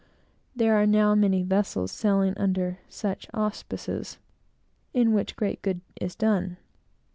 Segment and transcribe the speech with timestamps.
[0.55, 4.17] There are now many vessels sailing under such auspices,
[4.95, 6.57] in which great good is done.